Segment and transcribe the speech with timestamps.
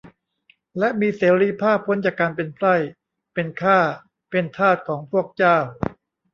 [0.79, 2.75] และมีเสรีภาพพ้นจากการเป็นไพร่
[3.33, 3.79] เป็นข้า
[4.29, 5.57] เป็นทาสของพวกเจ้า